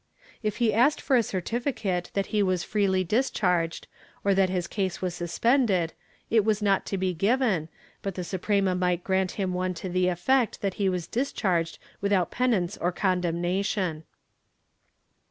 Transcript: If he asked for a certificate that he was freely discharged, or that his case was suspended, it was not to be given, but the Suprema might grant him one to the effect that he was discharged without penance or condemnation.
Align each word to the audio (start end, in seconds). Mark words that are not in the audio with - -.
If 0.41 0.57
he 0.57 0.73
asked 0.73 0.99
for 0.99 1.15
a 1.15 1.21
certificate 1.21 2.09
that 2.15 2.25
he 2.33 2.41
was 2.41 2.63
freely 2.63 3.03
discharged, 3.03 3.87
or 4.23 4.33
that 4.33 4.49
his 4.49 4.65
case 4.65 4.99
was 4.99 5.13
suspended, 5.13 5.93
it 6.31 6.43
was 6.43 6.59
not 6.59 6.87
to 6.87 6.97
be 6.97 7.13
given, 7.13 7.69
but 8.01 8.15
the 8.15 8.23
Suprema 8.23 8.73
might 8.73 9.03
grant 9.03 9.33
him 9.33 9.53
one 9.53 9.75
to 9.75 9.89
the 9.89 10.07
effect 10.07 10.61
that 10.61 10.73
he 10.81 10.89
was 10.89 11.05
discharged 11.05 11.77
without 12.01 12.31
penance 12.31 12.77
or 12.77 12.91
condemnation. 12.91 14.03